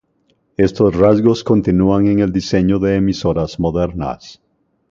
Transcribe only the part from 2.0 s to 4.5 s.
en el diseño de emisoras modernas.